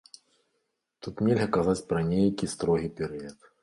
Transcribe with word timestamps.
Тут 1.05 1.23
нельга 1.29 1.47
казаць 1.59 1.87
пра 1.95 2.03
нейкі 2.11 2.53
строгі 2.59 2.95
перыяд. 3.01 3.37